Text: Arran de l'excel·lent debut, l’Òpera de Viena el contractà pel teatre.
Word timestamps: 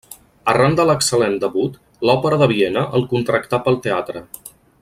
Arran 0.53 0.77
de 0.79 0.85
l'excel·lent 0.91 1.35
debut, 1.43 1.77
l’Òpera 2.09 2.41
de 2.43 2.49
Viena 2.55 2.89
el 3.01 3.09
contractà 3.15 3.65
pel 3.69 3.81
teatre. 3.89 4.29